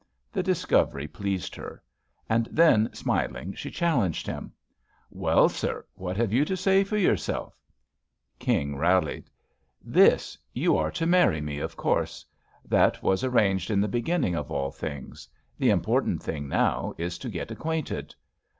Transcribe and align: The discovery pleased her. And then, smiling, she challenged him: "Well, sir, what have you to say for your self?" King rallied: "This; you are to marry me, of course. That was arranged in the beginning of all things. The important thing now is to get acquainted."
The 0.33 0.41
discovery 0.41 1.07
pleased 1.07 1.53
her. 1.55 1.83
And 2.27 2.47
then, 2.51 2.89
smiling, 2.91 3.53
she 3.53 3.69
challenged 3.69 4.25
him: 4.25 4.51
"Well, 5.11 5.47
sir, 5.47 5.85
what 5.93 6.17
have 6.17 6.33
you 6.33 6.43
to 6.43 6.57
say 6.57 6.83
for 6.83 6.97
your 6.97 7.15
self?" 7.15 7.55
King 8.39 8.77
rallied: 8.77 9.29
"This; 9.79 10.39
you 10.53 10.75
are 10.75 10.89
to 10.89 11.05
marry 11.05 11.39
me, 11.39 11.59
of 11.59 11.77
course. 11.77 12.25
That 12.65 13.03
was 13.03 13.23
arranged 13.23 13.69
in 13.69 13.79
the 13.79 13.87
beginning 13.87 14.33
of 14.33 14.49
all 14.49 14.71
things. 14.71 15.29
The 15.59 15.69
important 15.69 16.23
thing 16.23 16.47
now 16.49 16.95
is 16.97 17.19
to 17.19 17.29
get 17.29 17.51
acquainted." 17.51 18.15